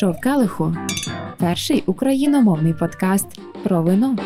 [0.00, 0.76] Шов Келиху
[1.38, 3.26] перший україномовний подкаст
[3.64, 4.16] про вино.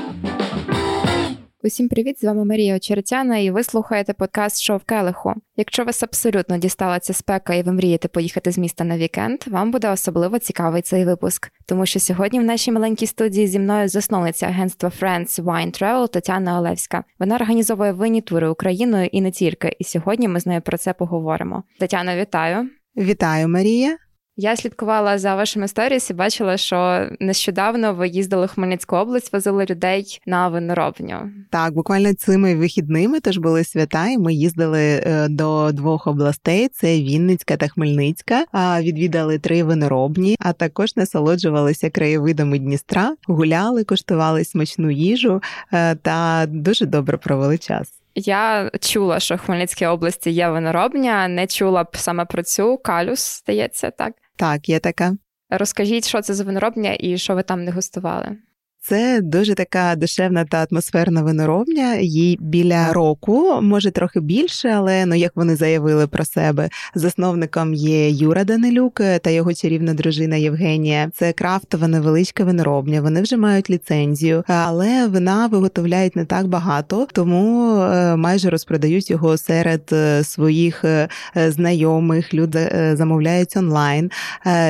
[1.63, 2.21] Усім привіт!
[2.21, 5.35] З вами Марія Очеретяна, і ви слухаєте подкаст Шов Келиху.
[5.57, 9.71] Якщо вас абсолютно дістала ця спека і ви мрієте поїхати з міста на вікенд, вам
[9.71, 14.47] буде особливо цікавий цей випуск, тому що сьогодні в нашій маленькій студії зі мною засновниця
[14.47, 17.05] агентства Friends Wine Travel Тетяна Олевська.
[17.19, 19.77] Вона організовує винні тури Україною і не тільки.
[19.79, 21.63] І сьогодні ми з нею про це поговоримо.
[21.79, 22.71] Тетяно, вітаю!
[22.97, 23.97] Вітаю, Марія!
[24.41, 29.67] Я слідкувала за вашими сторіс і бачила, що нещодавно ви їздили в Хмельницьку область, возили
[29.71, 31.31] людей на виноробню.
[31.51, 36.87] Так, буквально цими вихідними теж були свята, і ми їздили е, до двох областей: це
[36.87, 38.45] Вінницька та Хмельницька.
[38.81, 46.87] Відвідали три виноробні, а також насолоджувалися краєвидами Дністра, гуляли, куштували смачну їжу е, та дуже
[46.87, 47.93] добре провели час.
[48.15, 53.39] Я чула, що в Хмельницькій області є виноробня, не чула б саме про цю калюс,
[53.39, 54.13] здається, так.
[54.39, 55.17] Так, є така.
[55.51, 58.37] Розкажіть, що це за виноробня і що ви там не гостували?
[58.81, 61.95] Це дуже така душевна та атмосферна виноробня.
[61.95, 68.11] Їй біля року, може трохи більше, але ну як вони заявили про себе, засновником є
[68.11, 71.11] Юра Данилюк та його чарівна дружина Євгенія.
[71.15, 73.01] Це крафтова невеличка виноробня.
[73.01, 79.37] Вони вже мають ліцензію, але вина виготовляють не так багато, тому е, майже розпродають його
[79.37, 82.35] серед е, своїх е, знайомих.
[82.35, 84.11] Люди замовляють онлайн.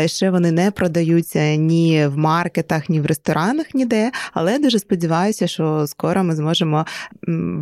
[0.06, 3.97] Ще вони не продаються ні в маркетах, ні в ресторанах, ніде
[4.32, 6.86] але дуже сподіваюся, що скоро ми зможемо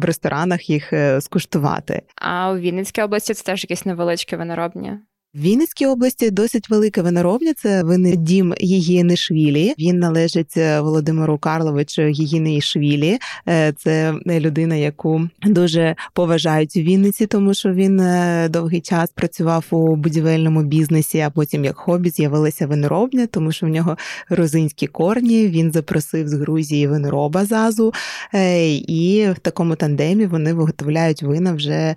[0.00, 2.02] в ресторанах їх е, скуштувати.
[2.16, 5.00] А у Вінницькій області це теж якісь невеличкі виноробня.
[5.36, 7.54] Вінницькій області досить велика виноробня.
[7.56, 9.74] Це винний дім Єгінишвілі.
[9.78, 13.18] Він належить е, Володимиру Карловичу Єгінишвілі.
[13.48, 19.64] Е, це людина, яку дуже поважають у Вінниці, тому що він е, довгий час працював
[19.70, 21.20] у будівельному бізнесі.
[21.20, 23.96] А потім, як хобі, з'явилася виноробня, тому що в нього
[24.28, 25.48] грузинські корні.
[25.48, 27.92] Він запросив з Грузії винороба зазу,
[28.86, 31.94] і в такому тандемі вони виготовляють вина вже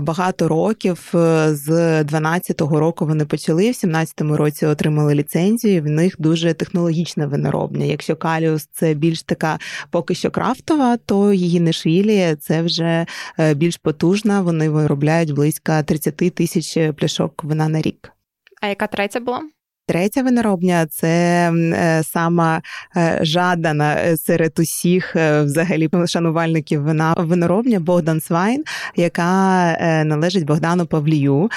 [0.00, 1.08] багато років
[1.48, 5.82] з 12 17-го року вони почали, в 17-му році отримали ліцензію.
[5.82, 7.84] В них дуже технологічна виноробня.
[7.84, 9.58] Якщо Каліус це більш така
[9.90, 13.06] поки що крафтова, то її Нешвілі це вже
[13.38, 14.40] е, більш потужна.
[14.40, 18.12] Вони виробляють близько 30 тисяч пляшок вина на рік.
[18.60, 19.42] А яка третя була?
[19.90, 21.08] Третя виноробня це
[21.52, 22.62] е, сама
[22.96, 28.64] е, жадана е, серед усіх взагалі шанувальників вина виноробня Богдан Свайн,
[28.96, 31.50] яка належить Богдану Павлію.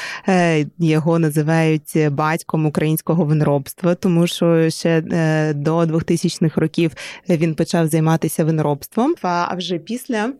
[0.80, 5.02] Його називають батьком українського виноробства, тому що ще
[5.56, 6.92] до 2000-х років
[7.30, 9.16] він почав займатися виноробством.
[9.22, 10.34] А вже після.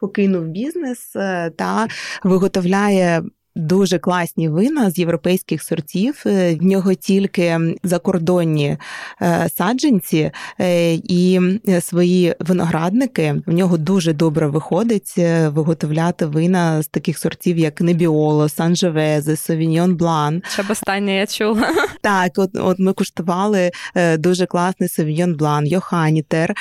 [0.00, 1.12] Покинув бізнес
[1.56, 1.88] та
[2.24, 3.22] виготовляє
[3.58, 6.22] дуже класні вина з європейських сортів.
[6.26, 8.76] Е, в нього тільки закордонні
[9.22, 10.30] е, саджанці
[10.60, 11.40] е, і
[11.80, 13.42] свої виноградники.
[13.46, 15.14] В нього дуже добре виходить
[15.46, 20.42] виготовляти вина з таких сортів, як Небіоло, Санжевезе, Совіньон Блан.
[20.48, 21.68] Щоб останнє я чула.
[22.02, 23.70] Так, от от ми куштували
[24.18, 26.54] дуже класний Совіньон Блан, Йоханітер.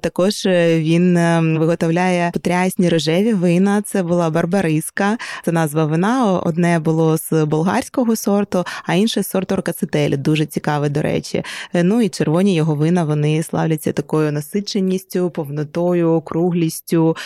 [0.00, 0.46] Також
[0.76, 1.14] він
[1.58, 3.82] виготовляє потрясні рожеві вина.
[3.82, 9.54] Це була Барбариска, це назва вина одне було з болгарського сорту, а інше з сорту
[9.54, 10.16] Оркацетелі.
[10.16, 11.44] Дуже цікаве, до речі.
[11.74, 17.16] Е, ну і червоні його вина вони славляться такою насиченістю, повнотою, округлістю.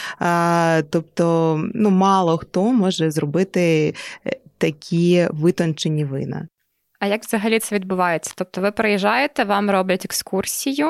[0.91, 3.95] Тобто, ну мало хто може зробити
[4.27, 6.49] е, такі витончені вина.
[7.01, 8.33] А як взагалі це відбувається?
[8.37, 10.87] Тобто ви приїжджаєте, вам роблять екскурсію,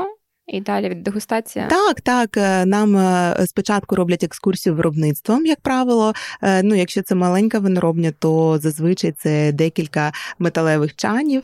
[0.47, 1.67] і далі від дегустація?
[1.67, 2.37] Так, так.
[2.37, 6.13] Е, нам е, спочатку роблять екскурсію виробництвом, як правило.
[6.43, 11.43] Е, ну, якщо це маленька виноробня, то зазвичай це декілька металевих чанів.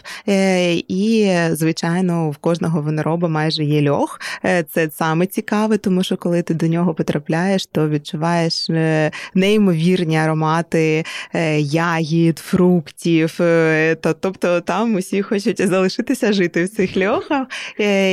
[0.89, 4.21] І, звичайно, в кожного винороба майже є льох.
[4.43, 8.71] Це саме цікаве, тому що коли ти до нього потрапляєш, то відчуваєш
[9.35, 11.05] неймовірні аромати
[11.59, 13.41] ягід, фруктів.
[14.21, 17.47] Тобто там усі хочуть залишитися жити в цих льохах.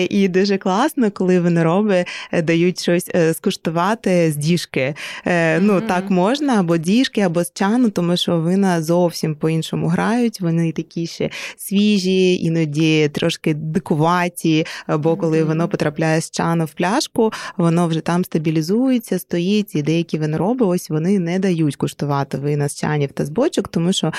[0.10, 4.96] І дуже класно класно, коли винороби е, дають щось е, скуштувати з діжки.
[5.26, 5.60] Mm-hmm.
[5.62, 10.42] Ну так можна, або діжки, або з чану, тому що вина зовсім по-іншому грають.
[10.42, 14.66] Вони такі ще свіжі, іноді трошки дикуваті.
[14.88, 15.48] Бо коли mm-hmm.
[15.48, 19.76] воно потрапляє з чану в пляшку, воно вже там стабілізується, стоїть.
[19.76, 23.94] І деякі винороби ось вони не дають куштувати вина з чанів та з бочок, тому
[23.94, 24.12] що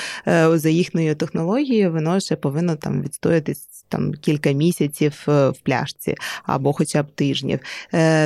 [0.53, 3.55] за їхньою технологією воно ще повинно там відстояти
[3.89, 6.15] там кілька місяців в пляшці.
[6.55, 7.59] Або хоча б тижнів,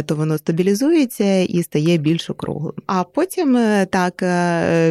[0.06, 2.74] то воно стабілізується і стає більш округлим.
[2.88, 3.54] А потім
[3.90, 4.24] так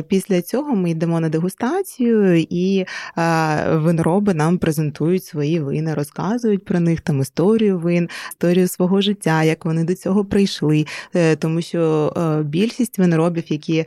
[0.09, 2.87] після цього ми йдемо на дегустацію, і
[3.69, 9.65] винороби нам презентують свої вини, розказують про них там історію вин, історію свого життя, як
[9.65, 10.87] вони до цього прийшли.
[11.39, 12.13] Тому що
[12.47, 13.85] більшість виноробів, які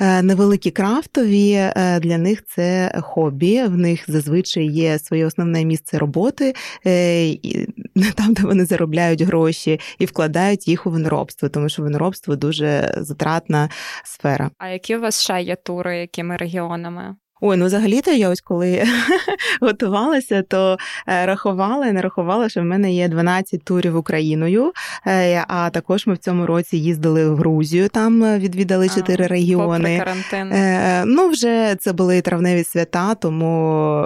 [0.00, 3.62] невеликі крафтові, для них це хобі.
[3.62, 6.54] В них зазвичай є своє основне місце роботи,
[6.86, 7.34] е,
[8.16, 8.81] там, де вони заробляють
[9.22, 13.68] гроші і вкладають їх у виноробство, тому що виноробство дуже затратна
[14.04, 14.50] сфера.
[14.58, 17.16] А які у вас ще є тури, якими регіонами?
[17.44, 18.84] Ой, ну взагалі-то я ось коли
[19.60, 20.78] готувалася, то
[21.08, 24.72] е, рахувала і нарахувала, що в мене є 12 турів Україною.
[25.06, 29.98] Е, а також ми в цьому році їздили в Грузію, там е, відвідали чотири регіони.
[29.98, 30.52] карантин.
[31.14, 34.04] Ну, вже це були травневі свята, тому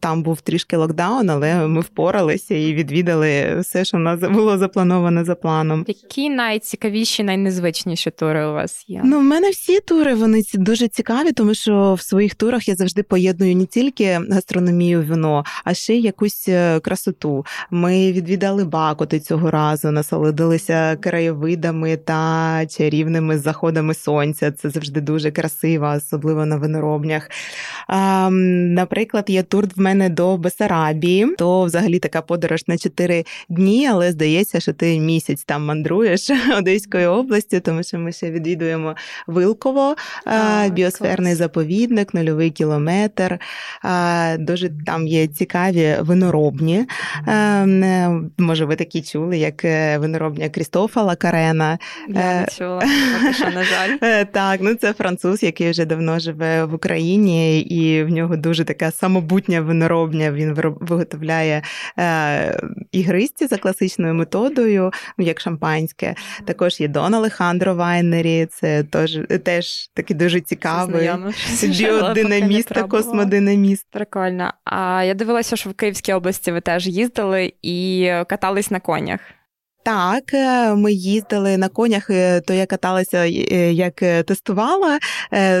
[0.00, 5.24] там був трішки локдаун, але ми впоралися і відвідали все, що в нас було заплановано
[5.24, 5.84] за планом.
[5.88, 9.00] Які найцікавіші, найнезвичніші тури у вас є?
[9.04, 12.74] Ну, в мене всі тури вони дуже цікаві, тому що в своїх турах турах я
[12.74, 17.44] завжди поєдную не тільки гастрономію, вино, а ще якусь е, красоту.
[17.70, 24.52] Ми відвідали Бакоти цього разу, насолодилися краєвидами та чарівними заходами сонця.
[24.52, 27.30] Це завжди дуже красиво, особливо на виноробнях.
[27.88, 33.88] А, Наприклад, є тур в мене до Бесарабії, то взагалі така подорож на 4 дні,
[33.92, 38.94] але здається, що ти місяць там мандруєш Одеською областю, тому що ми ще відвідуємо
[39.26, 41.38] Вилково, а, біосферний клас.
[41.38, 43.38] заповідник, нульовий кілометр.
[44.38, 46.86] Дуже там є цікаві виноробні.
[47.28, 51.78] Е, може, ви такі чули, як е, виноробня Крістофа Лакарена.
[52.08, 52.82] Я не е, чула,
[53.34, 54.24] що, на жаль.
[54.32, 58.90] Так, ну це француз, який вже давно живе в Україні, і в нього дуже така
[58.90, 60.32] самобутня виноробня.
[60.32, 61.62] Він виготовляє
[62.92, 66.14] ігристі за класичною методою, як шампанське.
[66.44, 71.10] Також є Дон Алехандро Вайнері, це теж, теж такий дуже цікавий
[71.62, 73.86] біодинаміст та космодинаміст.
[73.90, 74.52] Прикольно.
[74.64, 79.20] А я дивилася, що в Київській області ви теж їздили і катались на конях.
[79.84, 83.94] Так, е, ми їздили на конях, е, то я каталася е, як
[84.26, 84.98] тестувала,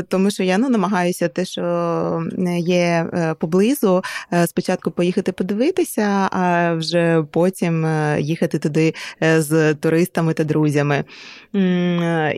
[0.08, 2.22] тому що я ну намагаюся те, що
[2.58, 3.06] є
[3.38, 4.02] поблизу,
[4.46, 7.86] спочатку поїхати подивитися, а вже потім
[8.18, 11.04] їхати туди з туристами та друзями.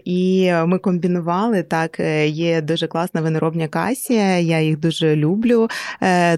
[0.05, 2.01] І ми комбінували так.
[2.27, 4.39] Є дуже класна виноробня Касія.
[4.39, 5.69] Я їх дуже люблю.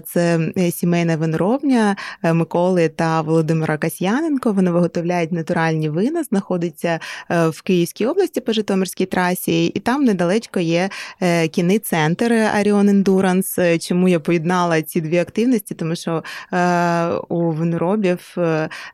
[0.05, 0.39] Це
[0.71, 4.51] сімейна виноробня Миколи та Володимира Касьяненко.
[4.51, 6.99] Вони виготовляють натуральні вина, знаходиться
[7.31, 10.89] е, в Київській області по Житомирській трасі, і там недалечко є
[11.21, 13.59] е, кінний центр Аріон Ендуранс.
[13.79, 15.75] Чому я поєднала ці дві активності?
[15.75, 16.23] Тому що
[16.53, 18.35] е, у виноробів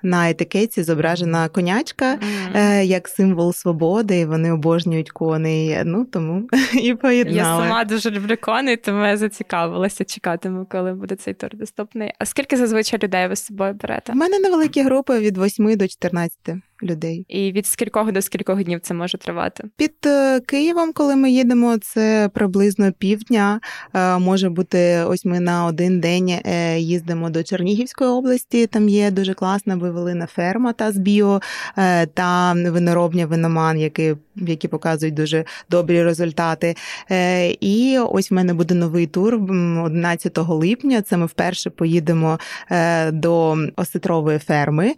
[0.03, 2.83] на етикетці зображена конячка mm-hmm.
[2.83, 5.81] як символ свободи, і вони обожнюють коней.
[5.85, 7.37] Ну тому і поєднала.
[7.37, 12.13] Я сама дуже люблю коней, тому я зацікавилася, чекатиму, коли буде цей тур доступний.
[12.19, 14.13] А скільки зазвичай людей ви з собою берете?
[14.13, 16.61] У мене невеликі групи від 8 до 14 etti.
[16.83, 17.25] Людей.
[17.29, 19.63] І від скількох до скількох днів це може тривати?
[19.77, 23.59] Під е, Києвом, коли ми їдемо, це приблизно півдня.
[23.93, 28.67] Е, може бути, ось ми на один день е, їздимо до Чернігівської області.
[28.67, 31.41] Там є дуже класна вивелина ферма та з біо
[32.13, 36.75] та виноробня виноман, які які показують дуже добрі результати.
[37.59, 41.01] І ось в мене буде новий тур 11 липня.
[41.01, 42.39] Це ми вперше поїдемо
[43.11, 44.93] до осетрової ферми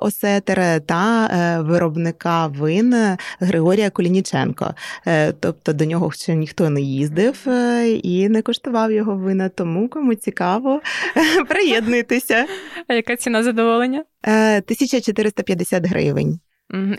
[0.00, 2.94] Осетер та Е, виробника вин
[3.40, 4.74] Григорія Колініченко.
[5.06, 9.48] Е, тобто до нього ще ніхто не їздив е, і не коштував його вина.
[9.48, 10.80] Тому кому цікаво,
[11.48, 12.46] приєднуйтеся.
[12.88, 14.04] А яка ціна задоволення?
[14.22, 16.40] 1450 гривень.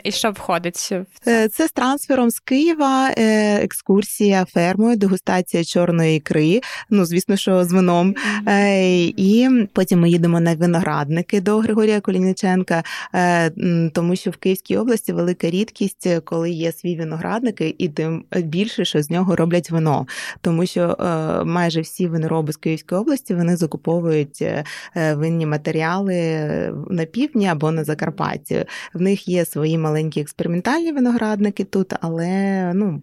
[0.04, 0.80] І що входить в
[1.24, 1.50] це?
[1.50, 7.72] Це з трансфером з Києва, е, екскурсія фермою, дегустація чорної ікри, ну звісно, що з
[7.72, 8.16] вином.
[8.46, 9.14] Mm-hmm.
[9.18, 12.84] І потім ми їдемо на виноградники до Григорія Колініченка,
[13.16, 13.50] е,
[13.94, 19.04] тому що в Київській області велика рідкість, коли є свій виноградники, і тим більше, що
[19.04, 20.08] з нього роблять вино,
[20.42, 20.96] тому що
[21.46, 24.44] майже всі винороби з Київської області вони закуповують
[24.96, 26.16] винні матеріали
[26.90, 28.66] на півдні або на Закарпатті.
[28.94, 33.02] В них є свої свої маленькі експериментальні виноградники тут, але ну.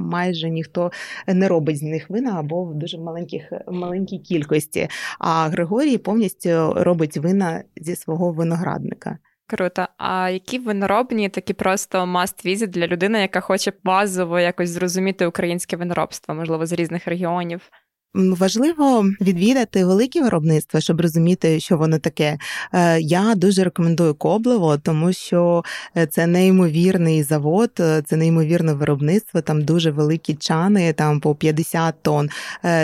[0.00, 0.92] Майже ніхто
[1.26, 4.88] не робить з них вина або в дуже маленьких маленькій кількості.
[5.18, 9.18] А Григорій повністю робить вина зі свого виноградника.
[9.46, 9.86] Круто.
[9.98, 15.76] А які виноробні такі просто must visit для людини, яка хоче базово якось зрозуміти українське
[15.76, 17.70] виноробство, можливо, з різних регіонів?
[18.14, 22.38] Важливо відвідати великі виробництва, щоб розуміти, що воно таке.
[22.72, 25.64] Е, я дуже рекомендую Коблево, тому що
[25.96, 29.40] е, це неймовірний завод, е, це неймовірне виробництво.
[29.40, 32.28] Там дуже великі чани, там по 50 тонн.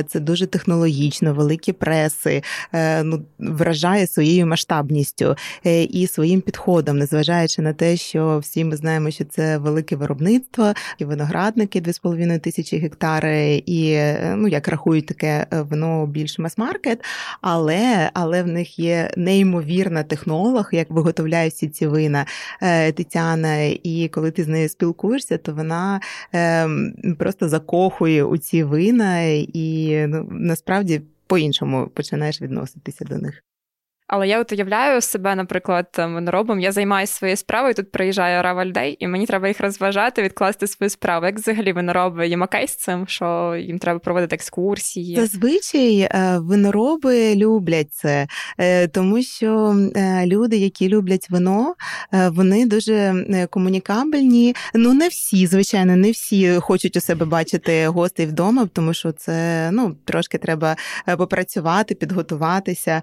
[0.08, 2.42] Це дуже технологічно, великі преси.
[3.04, 5.36] Ну вражає своєю масштабністю
[5.90, 11.04] і своїм підходом, незважаючи на те, що всі ми знаємо, що це велике виробництво, і
[11.04, 13.98] виноградники 2,5 тисячі гектари, і
[14.36, 17.04] ну як рахують таке е, вино більш мас-маркет,
[17.40, 22.26] але але в них є неймовірна технолог, як виготовляє всі ці вина
[22.62, 23.62] е, Тетяна.
[23.62, 26.00] І коли ти з нею спілкуєшся, то вона
[26.33, 29.21] ем, просто закохує у ці вина,
[29.52, 33.42] і ну, насправді по-іншому починаєш відноситися до них.
[34.06, 39.08] Але я от уявляю себе, наприклад, виноробом, я займаюся своєю справою, тут приїжджає Равальдей, і
[39.08, 41.26] мені треба їх розважати, відкласти свою справу.
[41.26, 45.16] Як взагалі винороби їм окей з цим, що їм треба проводити екскурсії?
[45.16, 48.26] Зазвичай е, винороби люблять це,
[48.58, 51.75] е, тому що е, люди, які люблять вино,
[52.12, 53.14] вони дуже
[53.50, 54.54] комунікабельні.
[54.75, 59.70] Ну, не всі, звичайно, не всі хочуть у себе бачити гостей вдома, тому що це
[59.73, 60.76] ну, трошки треба
[61.18, 63.02] попрацювати, підготуватися.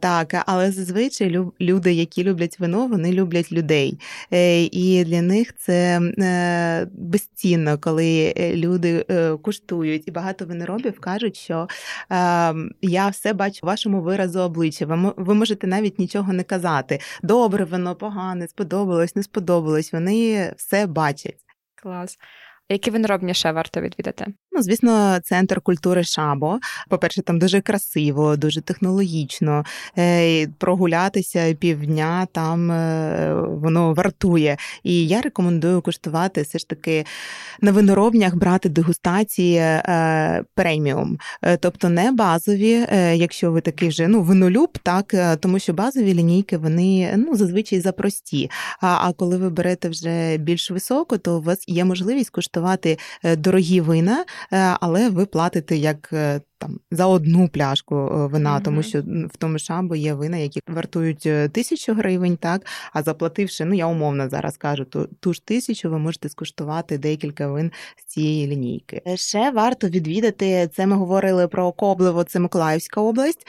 [0.00, 3.98] Так, так, але зазвичай люди, які люблять вино, вони люблять людей.
[4.32, 9.04] Е, і для них це е, безцінно, коли е, люди
[9.42, 10.08] куштують.
[10.08, 11.68] І багато виноробів кажуть, що
[12.82, 15.14] я все бачу в вашому виразу обличчя.
[15.16, 17.00] Ви можете навіть нічого не казати.
[17.22, 19.92] Добре, вино погане, сподобалось, не сподобалось.
[19.92, 21.36] Вони все бачать.
[21.74, 22.18] Клас.
[22.68, 24.26] Які виноробні ще варто відвідати?
[24.54, 26.58] Ну, звісно, центр культури Шабо.
[26.88, 29.64] По-перше, там дуже красиво, дуже технологічно.
[29.98, 34.56] Е, прогулятися півдня там е, воно вартує.
[34.82, 37.04] І я рекомендую куштувати все ж таки
[37.60, 41.18] на виноробнях брати дегустації е, преміум,
[41.60, 47.14] тобто не базові, якщо ви такий вже ну винолюб, так тому що базові лінійки вони
[47.16, 48.50] ну зазвичай запрості.
[48.80, 52.98] А, а коли ви берете вже більш високо, то у вас є можливість куштувати
[53.36, 54.24] дорогі вина.
[54.52, 58.62] Е, але ви платите як е, там за одну пляшку е, вина, mm-hmm.
[58.62, 59.02] тому що
[59.32, 63.86] в тому шамбо є вина, які вартують е, тисячу гривень, так а заплативши, ну я
[63.86, 69.02] умовно зараз кажу, ту, ту ж тисячу ви можете скуштувати декілька вин з цієї лінійки.
[69.06, 70.86] Е, ще варто відвідати це.
[70.86, 73.46] Ми говорили про Коблево, це Миколаївська область.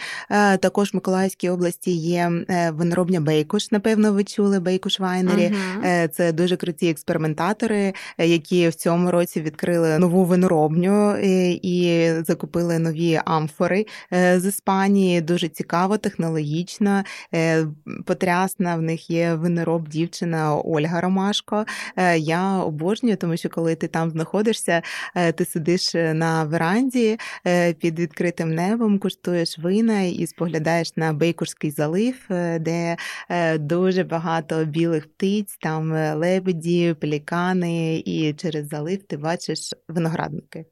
[0.60, 2.32] Також в Миколаївській області є
[2.74, 3.72] виноробня Бейкуш.
[3.72, 5.52] Напевно, ви чули Бейкуш Вайнері.
[5.84, 6.08] Mm-hmm.
[6.08, 11.18] Це дуже круті експериментатори, які в цьому році відкрили нову виноробню
[11.62, 15.22] і закупили нові нові амфори е, з Іспанії.
[15.22, 17.66] Дуже цікаво, технологічно, е,
[18.06, 18.76] потрясна.
[18.76, 21.66] В них є винороб дівчина Ольга Ромашко.
[21.98, 24.82] Е, я обожнюю, тому що коли ти там знаходишся,
[25.36, 27.18] ти сидиш на веранді
[27.80, 32.16] під відкритим небом, куштуєш вина і споглядаєш на Бейкурський залив,
[32.60, 32.98] де
[33.60, 40.66] дуже багато білих птиць, там лебеді, пелікани, і через залив ти бачиш виноградники.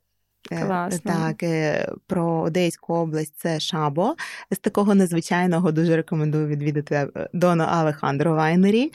[0.51, 1.11] Е, Класно.
[1.11, 4.15] Так, е, про Одеську область це Шабо.
[4.51, 8.91] З такого незвичайного дуже рекомендую відвідати е, Доно Алехандро Вайнері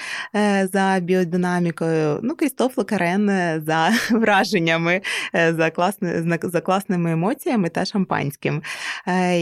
[0.72, 2.20] за біодинамікою.
[2.22, 3.26] Ну, Крістоф Локарен
[3.66, 5.00] за враженнями,
[5.32, 8.62] за класни, за класними емоціями та шампанським.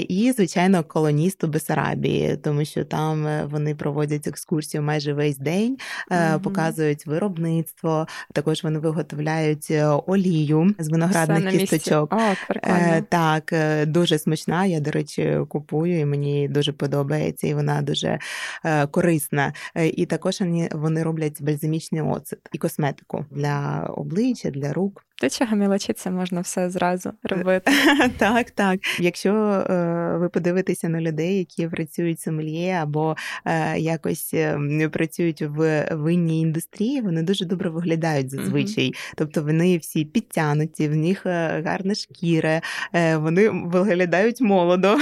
[0.08, 5.78] І, звичайно, колоністу Бесарабії, тому що там вони проводять екскурсію майже весь день,
[6.10, 8.06] mm показують виробництво.
[8.32, 9.72] Також вони виготовляють
[10.06, 12.12] олію з виноградних кісточок квіточок.
[12.12, 14.64] О, е, Так, е, дуже смачна.
[14.66, 18.18] Я, до речі, купую, і мені дуже подобається, і вона дуже
[18.64, 19.52] е, корисна.
[19.74, 25.04] Е, і також вони роблять бальзамічний оцет і косметику для обличчя, для рук.
[25.22, 27.72] До чого мілочиться, можна все зразу робити.
[28.18, 28.80] Так, так.
[28.98, 34.58] Якщо е, ви подивитеся на людей, які працюють сомельє або е, якось е,
[34.92, 38.84] працюють в винній індустрії, вони дуже добре виглядають зазвичай.
[38.84, 39.12] Mm-hmm.
[39.16, 42.60] Тобто вони всі підтянуті, в них е, гарна шкіра,
[42.92, 44.98] е, вони виглядають молодо.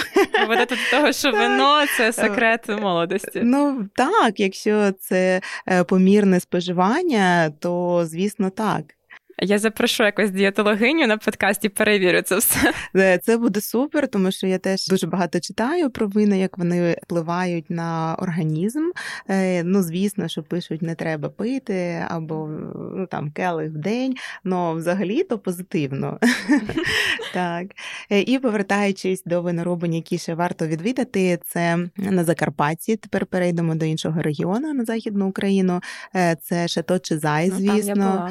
[0.49, 3.40] Ведете до того, що вино це секрет молодості.
[3.45, 8.83] Ну так, якщо це е, помірне споживання, то звісно так.
[9.39, 12.73] Я запрошу якось дієтологиню на подкасті, перевірю це все.
[12.97, 16.97] Е, це буде супер, тому що я теж дуже багато читаю про вина, як вони
[17.03, 18.91] впливають на організм.
[19.29, 22.49] Е, ну, звісно, що пишуть, не треба пити або
[22.97, 26.19] ну там келих в день, але взагалі то позитивно.
[27.35, 27.67] Так.
[28.11, 32.97] Е, і повертаючись до виноробень, які ще варто відвідати, це на Закарпатті.
[32.97, 35.81] Тепер перейдемо до іншого регіону на Західну Україну.
[36.43, 38.31] Це Шато Чизай, ну, звісно.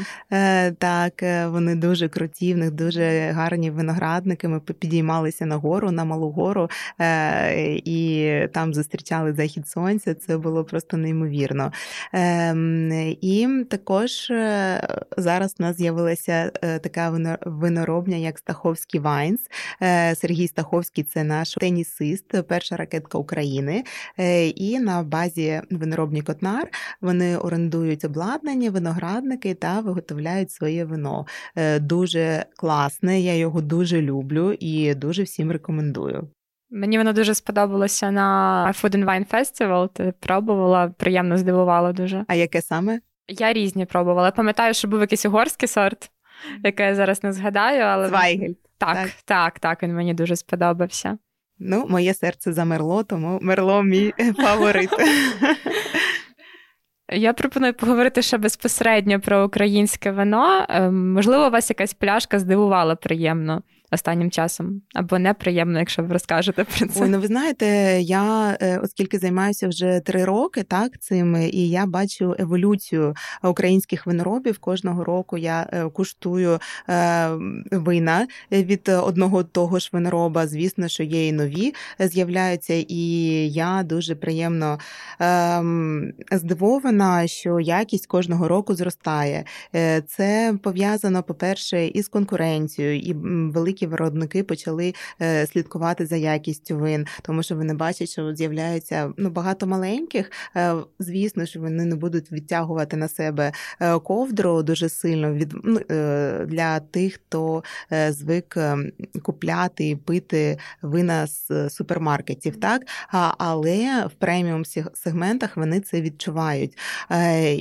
[0.92, 4.48] Так, е, вони дуже круті, в них дуже гарні виноградники.
[4.48, 6.70] Ми підіймалися на гору, на малу гору,
[7.76, 10.14] і там зустрічали захід сонця.
[10.14, 11.72] Це було просто неймовірно.
[12.14, 14.32] Ем, і також
[15.18, 16.52] зараз у нас з'явилася
[16.84, 19.42] така виноробня, як Stakhovsky Wines.
[20.14, 23.84] Сергій Стаховський це наш тенісист, перша ракетка України.
[24.56, 26.68] І на базі виноробні Котнар
[27.02, 31.26] вони орендують обладнання, виноградники та виготовляють своє вино.
[31.56, 36.28] Е, дуже класне, я його дуже люблю і дуже всім рекомендую.
[36.70, 39.90] Мені воно дуже сподобалося на Food and Wine Festival.
[39.94, 42.26] Ти пробувала, приємно здивувало дуже.
[42.28, 43.00] А яке саме?
[43.28, 44.32] Я різні пробувала.
[44.32, 46.12] Пам'ятаю, що був якийсь угорський сорт,
[46.64, 48.54] який я зараз не згадаю, але Звайгель.
[48.78, 51.18] Так, так, так, так, він мені дуже сподобався.
[51.60, 54.90] Ну, моє серце замерло, тому мерло мій фаворит.
[57.12, 60.66] Я пропоную поговорити ще безпосередньо про українське вино.
[60.70, 63.62] Ем, можливо, вас якась пляшка здивувала приємно
[63.92, 67.04] останнім часом, або неприємно, якщо ви розкажете про це.
[67.04, 67.66] Ой, ну ви знаєте,
[68.02, 74.60] я е, оскільки займаюся вже три роки, так цим, і я бачу еволюцію українських виноробів.
[74.60, 77.30] Кожного року я е, куштую е,
[77.72, 80.48] вина від одного того ж винороба.
[80.48, 83.04] Звісно, що є і нові з'являються, і
[83.50, 84.80] я дуже приємно
[85.20, 89.46] ем, здивована, що якість кожного року зростає.
[90.08, 93.14] Це пов'язано, по-перше, із конкуренцією і
[93.52, 99.14] великі великі виробники почали е, слідкувати за якістю вин, тому що вони бачать, що з'являються
[99.18, 100.32] ну багато маленьких.
[100.56, 105.80] Е, звісно, що вони не будуть відтягувати на себе е, ковдру дуже сильно від ну,
[106.46, 107.64] для тих, хто
[108.10, 108.58] звик
[109.24, 112.82] купляти і пити вина з супермаркетів, так
[113.38, 116.78] але в преміум сегментах вони це відчувають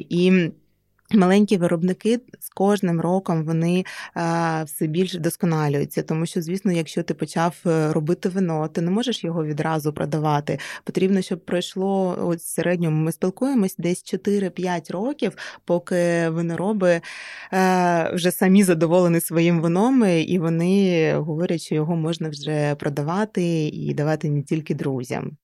[0.09, 0.51] і.
[1.15, 7.15] Маленькі виробники з кожним роком вони а, все більше вдосконалюються, тому що, звісно, якщо ти
[7.15, 10.59] почав е, робити вино, ти не можеш його відразу продавати.
[10.85, 13.05] Потрібно, щоб пройшло ось в середньому.
[13.05, 17.01] Ми спілкуємось десь 4-5 років, поки винороби
[17.53, 23.95] е, вже самі задоволені своїм вином, і вони говорять, що його можна вже продавати і
[23.95, 25.37] давати не тільки друзям.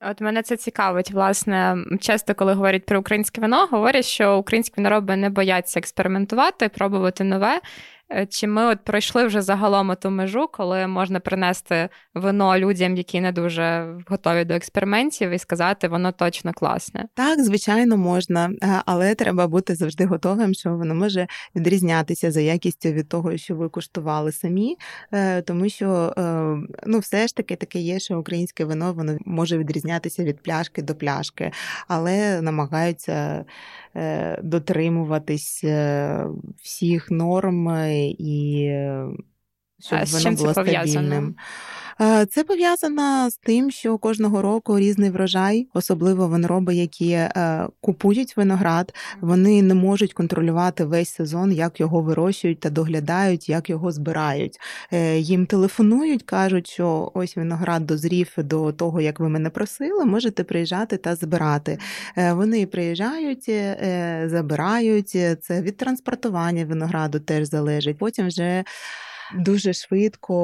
[0.00, 1.10] От мене це цікавить.
[1.10, 7.24] Власне, часто, коли говорять про українське вино, говорять, що українські винороби не бояться експериментувати, пробувати
[7.24, 7.60] нове.
[8.12, 13.20] Е, чи ми от пройшли вже загалом ту межу, коли можна принести вино людям, які
[13.20, 17.08] не дуже готові до експериментів, і сказати, воно точно класне?
[17.14, 22.88] Так, звичайно, можна, е, але треба бути завжди готовим, що воно може відрізнятися за якістю
[22.88, 24.76] від того, що ви куштували самі,
[25.12, 26.14] е, тому що
[26.86, 30.94] ну, все ж таки таке є, що українське вино воно може відрізнятися від пляшки до
[30.94, 31.52] пляшки,
[31.88, 33.44] але намагаються
[34.42, 35.64] дотримуватись
[36.62, 37.68] всіх норм
[38.18, 38.70] і
[39.80, 41.34] щоб а воно було стабільним.
[42.30, 48.94] Це пов'язано з тим, що кожного року різний врожай, особливо винороби, які е, купують виноград,
[49.20, 54.58] вони не можуть контролювати весь сезон, як його вирощують та доглядають, як його збирають.
[54.92, 60.44] Е, їм телефонують, кажуть, що ось виноград дозрів до того, як ви мене просили, можете
[60.44, 61.78] приїжджати та збирати.
[62.16, 63.50] Е, вони приїжджають,
[64.30, 65.08] забирають
[65.40, 67.98] це від транспортування винограду теж залежить.
[67.98, 68.64] Потім вже
[69.38, 70.34] дуже швидко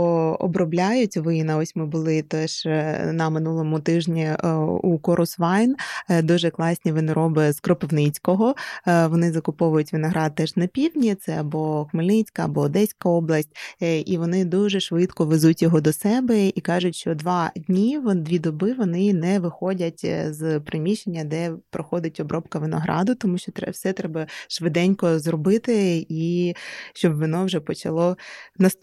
[0.41, 1.57] обробляють вина.
[1.57, 5.77] Ось ми були теж е, на минулому тижні е, у Корусвайн,
[6.09, 8.55] е, дуже класні винороби з Кропивницького.
[8.87, 13.49] Вони закуповують виноград теж на півдні, це або Хмельницька, або Одеська область,
[13.81, 18.73] і вони дуже швидко везуть його до себе і кажуть, що два дні, дві доби
[18.73, 26.07] вони не виходять з приміщення, де проходить обробка винограду, тому що все треба швиденько зробити,
[26.09, 26.55] і
[26.95, 28.17] щоб вино вже почало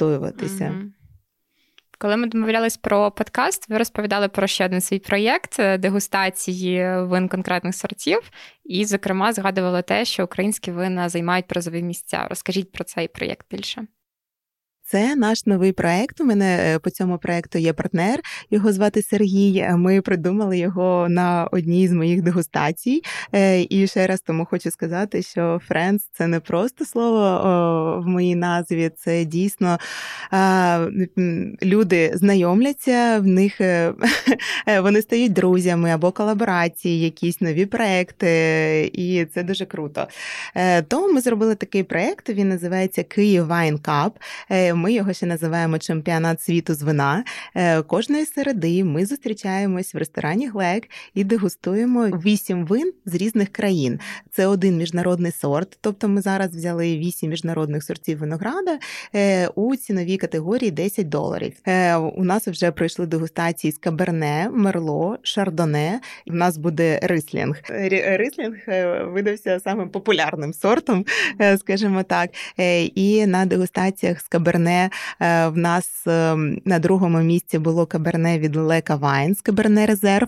[0.02, 0.74] на настоюватися.
[0.76, 0.90] Угу.
[1.98, 7.28] Коли ми домовлялись про подкаст, ви розповідали про ще один свій проєкт е, дегустації вин
[7.28, 8.32] конкретних сортів,
[8.66, 12.28] і, зокрема, згадували те, що українські вина займають призові місця.
[12.30, 13.88] Розкажіть про цей проєкт більше.
[14.94, 16.22] Це наш новий проект.
[16.22, 18.20] У мене е, по цьому проекту є партнер.
[18.52, 19.70] Його звати Сергій.
[19.76, 23.02] Ми придумали його на одній з моїх дегустацій.
[23.36, 28.36] Е, і ще раз тому хочу сказати, що Friends– це не просто слово в моїй
[28.36, 29.78] назві, це дійсно
[31.64, 33.94] люди знайомляться, в них е,
[34.82, 40.08] вони стають друзями або колаборації, якісь нові проекти, і це дуже круто.
[40.88, 42.30] Тому ми зробили такий проект.
[42.30, 44.12] Він називається Київ Wine Cup
[44.84, 47.24] ми його ще називаємо чемпіонат світу з вина.
[47.88, 54.00] Кожної середи ми зустрічаємось в ресторані Глек і дегустуємо вісім вин з різних країн.
[54.32, 58.80] Це один міжнародний сорт, тобто ми зараз взяли вісім міжнародних сортів винограда
[59.56, 61.54] у ціновій категорії 10 доларів.
[62.16, 66.00] У нас вже пройшли дегустації з каберне, мерло, шардоне.
[66.28, 67.62] У нас буде рислінг.
[68.18, 68.58] Рислінг
[69.14, 71.06] видався самим популярним сортом,
[71.58, 72.30] скажімо так.
[72.96, 74.63] І на дегустаціях з каберне
[75.20, 80.28] в нас ем, на другому місці було каберне від Leleka Wines, каберне резерв.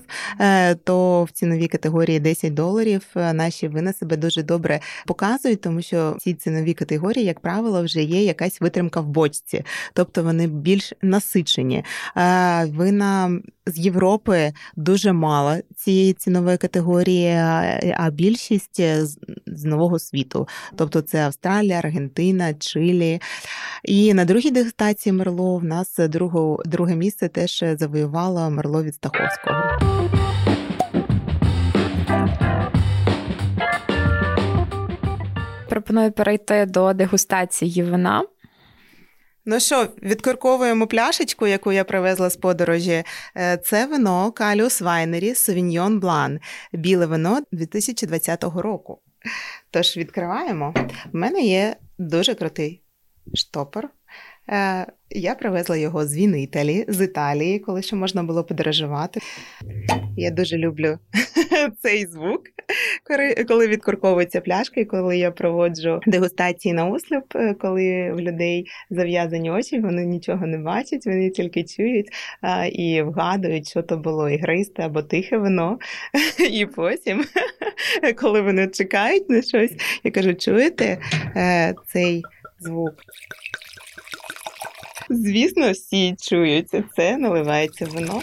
[0.83, 6.21] То в ціновій категорії 10 доларів наші вина себе дуже добре показують, тому що в
[6.21, 11.83] цій ціновій категорії, як правило, вже є якась витримка в бочці, тобто вони більш насичені.
[12.65, 17.29] Вина з Європи дуже мало цієї цінової категорії,
[17.97, 18.81] а більшість
[19.45, 23.21] з нового світу, тобто це Австралія, Аргентина, Чилі.
[23.83, 29.63] І на другій дегустації Мерло в нас друге, друге місце теж завоювало Мерло від Стаховського.
[35.69, 38.23] Пропоную перейти до дегустації вина.
[39.45, 43.03] Ну що, відкорковуємо пляшечку, яку я привезла з подорожі.
[43.37, 46.39] Е, це вино Каліус Вайнері Совіньйон Блан,
[46.73, 49.01] біле вино 2020 року.
[49.71, 50.73] Тож відкриваємо.
[51.13, 52.81] У мене є дуже крутий
[53.33, 53.89] штопор.
[54.49, 59.19] Е, я привезла його з Вінителі, з Італії, коли ще можна було подорожувати.
[60.17, 60.99] Я дуже люблю
[61.81, 62.41] цей звук,
[63.47, 69.51] коли відкурковується пляшка, і коли я проводжу дегустації на осліп, е, коли в людей зав'язані
[69.51, 72.09] очі, вони нічого не бачать, вони тільки чують
[72.71, 75.79] і вгадують, що то було ігристе або тихе вино.
[76.51, 77.23] І потім,
[78.15, 80.97] коли вони чекають на щось, я кажу: чуєте
[81.35, 82.23] е, цей
[82.59, 82.93] звук?
[85.09, 88.21] Звісно, всі чуються це, наливається вино.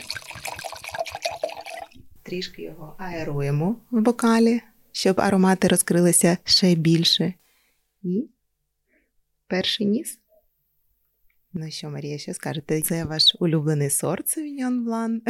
[2.23, 4.61] Трішки його аеруємо в бокалі,
[4.93, 7.35] щоб аромати розкрилися ще більше.
[8.03, 8.29] І
[9.47, 10.19] перший ніс.
[11.53, 12.83] Ну що, Марія, що скажете?
[12.83, 15.23] Це ваш улюблений сорт Савіньон Блан?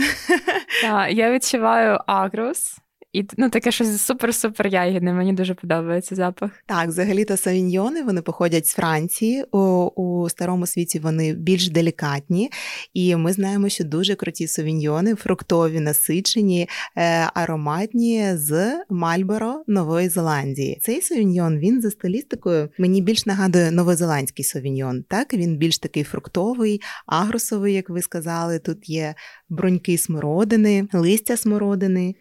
[0.83, 2.79] Так, Я відчуваю агрос.
[3.13, 5.13] І ну таке щось супер-супер ягідне.
[5.13, 6.51] Мені дуже подобається запах.
[6.67, 9.45] Так, взагалі-то савіньйони вони походять з Франції.
[9.53, 9.59] У,
[9.97, 12.51] у старому світі вони більш делікатні,
[12.95, 20.79] і ми знаємо, що дуже круті савіньйони, фруктові, насичені, е, ароматні з Мальборо Нової Зеландії.
[20.83, 25.05] Цей савіньйон він за стилістикою мені більш нагадує новозеландський савіньйон.
[25.09, 28.59] Так він більш такий фруктовий, агросовий, як ви сказали.
[28.59, 29.15] Тут є
[29.49, 32.15] броньки смородини, листя смородини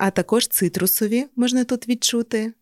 [0.00, 2.52] а також цитрусові можна тут відчути.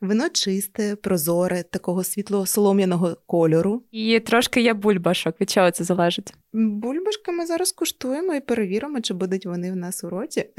[0.00, 3.82] Вино чисте, прозоре, такого світло-солом'яного кольору.
[3.90, 5.40] І трошки є бульбашок.
[5.40, 6.34] Від чого це залежить?
[6.52, 10.46] Бульбашки ми зараз куштуємо і перевіримо, чи будуть вони в нас у роті.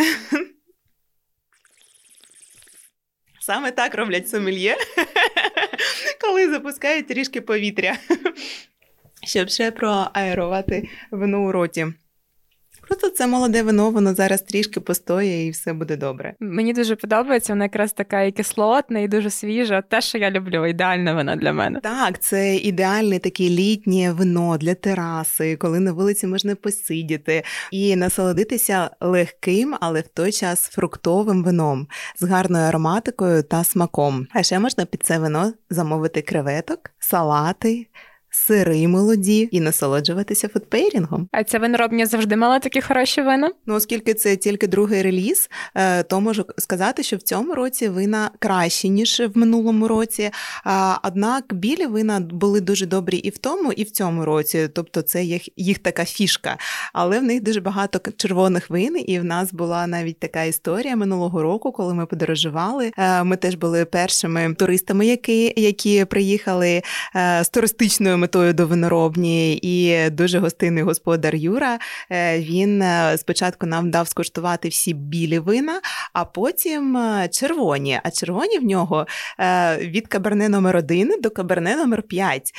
[3.42, 4.76] Саме так роблять сомельє,
[6.22, 7.98] коли запускають трішки повітря,
[9.24, 11.88] щоб ще проаерувати вино у роті.
[12.88, 16.34] Просто це молоде вино, воно зараз трішки постоє і все буде добре.
[16.40, 19.82] Мені дуже подобається, воно якраз така і кислотна, і дуже свіжа.
[19.82, 21.80] Те, що я люблю, ідеальне вино для мене.
[21.84, 28.90] Так, це ідеальне таке літнє вино для тераси, коли на вулиці можна посидіти і насолодитися
[29.02, 31.88] легким, але в той час фруктовим вином
[32.20, 34.28] з гарною ароматикою та смаком.
[34.34, 37.88] А ще можна під це вино замовити креветок, салати
[38.36, 41.30] сири молоді і насолоджуватися фудпейрінгом.
[41.32, 43.52] А ця виноробня завжди мала такі хороші вина?
[43.66, 48.32] Ну, оскільки це тільки другий реліз, е, то можу сказати, що в цьому році вина
[48.40, 50.32] кращі, ніж в минулому році.
[51.04, 54.70] Однак білі вина були дуже добрі і в тому, і в цьому році.
[54.74, 56.58] Тобто, це їх, їх така фішка.
[56.94, 61.42] Але в них дуже багато червоних вин, і в нас була навіть така історія минулого
[61.42, 62.92] року, коли ми подорожували.
[62.98, 66.82] Е, ми теж були першими туристами, які, які приїхали
[67.16, 71.80] е, з туристичною метою до виноробні, і дуже гостинний господар Юра.
[72.12, 75.82] Е, він е, спочатку нам дав скуштувати всі білі вина,
[76.14, 78.00] а потім е, червоні.
[78.04, 79.08] А червоні в нього
[79.80, 82.52] від каберне номер 1 до каберне номер 5.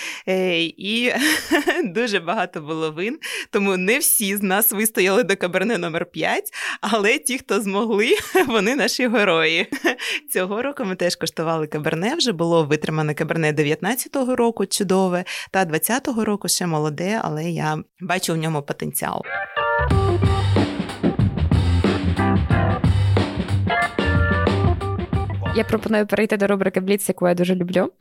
[0.77, 1.13] І
[1.85, 3.19] дуже багато було вин,
[3.51, 6.51] тому не всі з нас вистояли до каберне номер 5,
[6.81, 8.15] але ті, хто змогли,
[8.47, 9.67] вони наші герої.
[10.33, 15.25] Цього року ми теж коштували каберне, вже було витримане каберне 19-го року, чудове.
[15.57, 19.23] Та 20-го року ще молоде, але я бачу в ньому потенціал.
[25.57, 27.93] Я пропоную перейти до рубрики Бліц, яку я дуже люблю.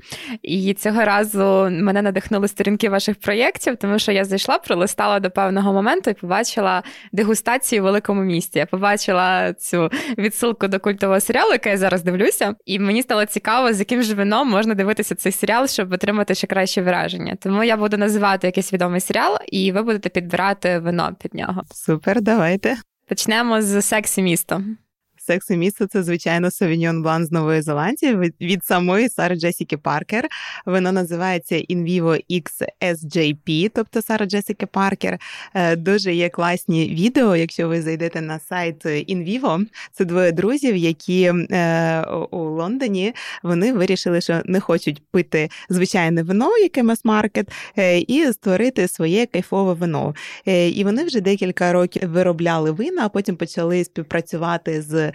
[0.41, 5.73] І цього разу мене надихнули сторінки ваших проєктів, тому що я зайшла, пролистала до певного
[5.73, 8.59] моменту і побачила дегустацію в великому місті.
[8.59, 13.73] Я побачила цю відсилку до культового серіалу, який я зараз дивлюся, і мені стало цікаво,
[13.73, 17.37] з яким же вином можна дивитися цей серіал, щоб отримати ще краще враження.
[17.41, 21.63] Тому я буду називати якийсь відомий серіал, і ви будете підбирати вино під нього.
[21.71, 22.77] Супер, давайте.
[23.07, 24.61] Почнемо з сексі місто.
[25.27, 30.27] Секси місто це, звичайно, Sauvignon Blanc з Нової Зеландії від, самої Сари Джесіки Паркер.
[30.65, 35.19] Воно називається In Vivo X SJP, тобто Сара Джесіки Паркер.
[35.53, 39.65] Е, дуже є класні відео, якщо ви зайдете на сайт In Vivo.
[39.91, 46.57] Це двоє друзів, які е, у Лондоні вони вирішили, що не хочуть пити звичайне вино,
[46.57, 50.15] яке мас-маркет, е, і створити своє кайфове вино.
[50.45, 55.11] І вони вже декілька років виробляли вина, а потім почали співпрацювати з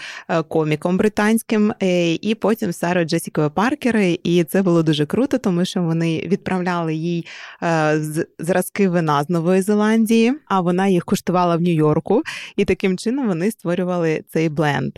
[0.48, 3.96] коміком британським, е, і потім Сарою Джесікою Паркер.
[4.24, 7.26] І це було дуже круто, тому що вони відправляли їй
[7.62, 8.00] е,
[8.38, 12.22] зразки вина з Нової Зеландії, а вона їх куштувала в Нью-Йорку.
[12.56, 14.92] І таким чином вони створювали цей бленд.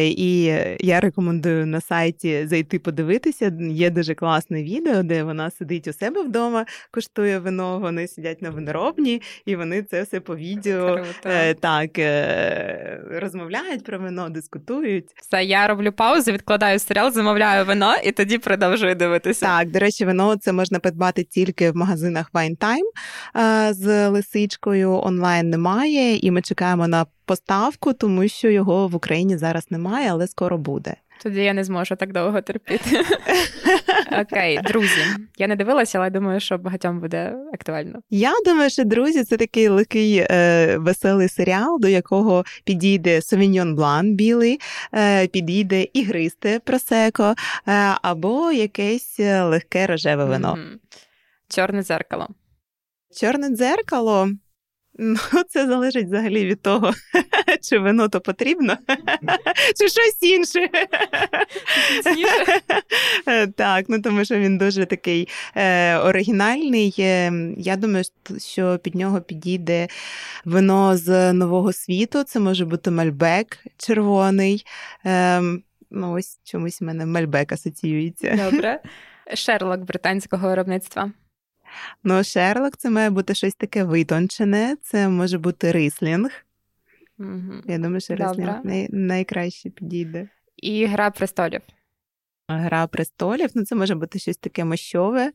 [0.00, 0.42] І
[0.80, 3.52] я рекомендую на сайті зайти подивитися.
[3.60, 7.78] Є дуже класне відео, де вона сидить у себе вдома, куштує вино.
[7.78, 11.54] Вони сидять на виноробні, і вони це все по відео Круто.
[11.60, 11.98] так
[13.10, 15.08] розмовляють про вино дискутують.
[15.16, 19.46] Все, я роблю паузу, відкладаю серіал, замовляю вино і тоді продовжую дивитися.
[19.46, 24.92] Так, до речі, вино це можна придбати тільки в магазинах Wine Time з лисичкою.
[24.92, 30.26] Онлайн немає, і ми чекаємо на поставку, тому що його в Україні зараз немає, але
[30.26, 30.94] скоро буде.
[31.22, 33.00] Тоді я не зможу так довго терпіти.
[34.20, 35.00] Окей, друзі.
[35.38, 38.00] Я не дивилася, але думаю, що багатьом буде актуально.
[38.10, 44.14] Я думаю, що друзі, це такий легкий е, веселий серіал, до якого підійде Совіньон Блан
[44.14, 44.60] білий,
[44.94, 47.34] е, підійде ігристе просеко,
[47.68, 50.58] е, або якесь легке рожеве вино.
[50.58, 50.76] Mm-hmm.
[51.48, 52.28] Чорне дзеркало.
[53.20, 54.28] Чорне дзеркало.
[54.98, 56.92] Ну, це залежить взагалі від того,
[57.62, 58.76] чи вино то потрібно,
[59.76, 60.68] чи щось інше.
[63.56, 66.94] Так, ну тому що він дуже такий е, оригінальний.
[66.98, 68.04] Е, я думаю,
[68.38, 69.88] що під нього підійде
[70.44, 72.22] вино з нового світу.
[72.22, 74.66] Це може бути мальбек червоний.
[75.06, 75.40] Е,
[75.90, 78.50] ну, Ось чомусь в мене мальбек асоціюється.
[78.50, 78.80] Добре.
[79.34, 81.12] Шерлок британського виробництва.
[82.04, 86.30] Ну, Шерлок це має бути щось таке витончене, це може бути рислінг.
[87.18, 87.52] Угу.
[87.66, 90.28] Я думаю, що рислінг най- найкраще підійде.
[90.56, 91.60] І гра престолів.
[92.48, 95.32] Гра престолів, ну це може бути щось таке мощове,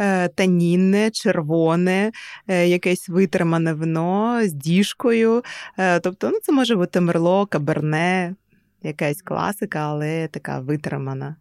[0.00, 2.12] е, танінне, червоне,
[2.48, 5.42] е, якесь витримане вино з діжкою.
[5.78, 8.34] Е, тобто, ну, це може бути мерло, каберне,
[8.82, 11.36] якась класика, але така витримана.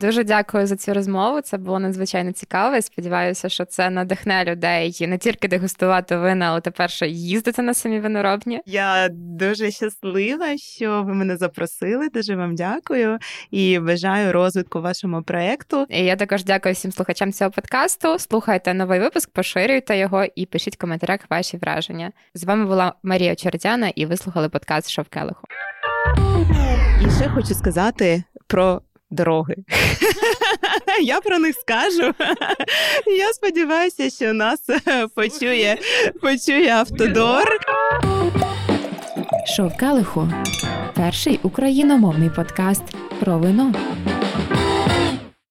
[0.00, 1.40] Дуже дякую за цю розмову.
[1.40, 2.76] Це було надзвичайно цікаво.
[2.76, 7.74] і Сподіваюся, що це надихне людей не тільки дегустувати вина, але тепер ще їздити на
[7.74, 8.60] самі виноробні.
[8.66, 12.08] Я дуже щаслива, що ви мене запросили.
[12.08, 13.18] Дуже вам дякую
[13.50, 15.86] і бажаю розвитку вашому проекту.
[15.88, 18.18] І Я також дякую всім слухачам цього подкасту.
[18.18, 22.12] Слухайте новий випуск, поширюйте його і пишіть в коментарях ваші враження.
[22.34, 25.46] З вами була Марія Черетяна, і ви слухали подкаст Шовкелиху.
[27.06, 29.56] І ще хочу сказати про дороги.
[31.02, 32.14] Я про них скажу.
[33.06, 34.60] Я сподіваюся, що нас
[35.14, 35.78] почує
[36.22, 37.58] почує автодор.
[39.56, 40.28] Шовкалиху
[40.94, 42.82] перший україномовний подкаст
[43.20, 43.74] про вино.